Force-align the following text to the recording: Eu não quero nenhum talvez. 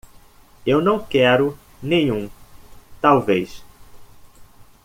Eu 0.65 0.81
não 0.81 0.97
quero 1.05 1.55
nenhum 1.79 2.27
talvez. 2.99 3.63